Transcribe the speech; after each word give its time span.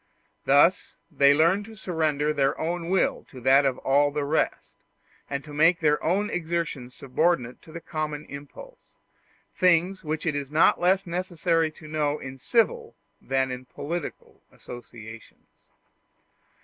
Thus 0.45 0.97
they 1.11 1.31
learn 1.31 1.63
to 1.65 1.75
surrender 1.75 2.33
their 2.33 2.59
own 2.59 2.89
will 2.89 3.23
to 3.29 3.39
that 3.41 3.67
of 3.67 3.77
all 3.77 4.09
the 4.09 4.25
rest, 4.25 4.83
and 5.29 5.43
to 5.43 5.53
make 5.53 5.79
their 5.79 6.03
own 6.03 6.27
exertions 6.31 6.95
subordinate 6.95 7.61
to 7.61 7.71
the 7.71 7.81
common 7.81 8.25
impulse 8.25 8.95
things 9.55 10.03
which 10.03 10.25
it 10.25 10.33
is 10.35 10.49
not 10.49 10.81
less 10.81 11.05
necessary 11.05 11.69
to 11.73 11.87
know 11.87 12.17
in 12.17 12.39
civil 12.39 12.95
than 13.21 13.51
in 13.51 13.65
political 13.65 14.41
associations. 14.51 15.67